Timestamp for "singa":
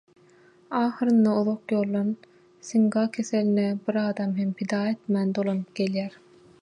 2.69-3.03